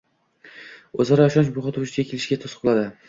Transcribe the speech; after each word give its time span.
o‘zaro 1.05 1.27
ishonch 1.31 1.51
muhiti 1.59 1.83
vujudga 1.85 2.07
kelishiga 2.13 2.39
to‘siq 2.47 2.65
bo‘ladi. 2.71 2.89